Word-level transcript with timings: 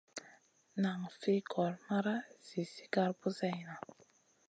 Nan 0.81 1.03
fi 1.19 1.35
gor 1.51 1.73
mara 1.85 2.15
zi 2.47 2.61
sigar 2.75 3.11
buseyna. 3.19 3.75